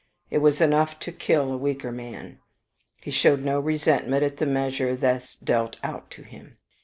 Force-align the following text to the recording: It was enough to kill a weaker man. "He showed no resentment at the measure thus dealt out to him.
It 0.31 0.39
was 0.39 0.59
enough 0.61 0.97
to 1.01 1.11
kill 1.11 1.51
a 1.51 1.57
weaker 1.57 1.91
man. 1.91 2.39
"He 3.01 3.11
showed 3.11 3.43
no 3.43 3.59
resentment 3.59 4.23
at 4.23 4.37
the 4.37 4.47
measure 4.47 4.95
thus 4.95 5.35
dealt 5.35 5.75
out 5.83 6.09
to 6.09 6.23
him. 6.23 6.57